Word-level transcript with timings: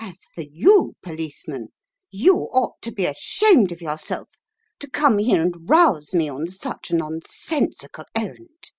As 0.00 0.18
for 0.34 0.40
you, 0.42 0.96
Policeman, 1.04 1.68
you 2.10 2.34
ought 2.52 2.82
to 2.82 2.90
be 2.90 3.06
ashamed 3.06 3.70
of 3.70 3.80
yourself 3.80 4.28
to 4.80 4.90
come 4.90 5.18
here 5.18 5.40
and 5.40 5.70
rouse 5.70 6.12
me 6.12 6.28
on 6.28 6.48
such 6.48 6.90
a 6.90 6.96
nonsensical 6.96 8.06
errand." 8.16 8.72